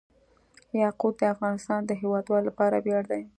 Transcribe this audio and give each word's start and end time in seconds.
یاقوت 0.83 1.15
د 1.19 1.23
افغانستان 1.33 1.79
د 1.85 1.91
هیوادوالو 2.01 2.47
لپاره 2.49 2.75
ویاړ 2.85 3.03
دی. 3.11 3.21